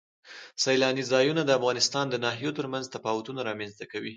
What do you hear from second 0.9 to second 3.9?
ځایونه د افغانستان د ناحیو ترمنځ تفاوتونه رامنځ ته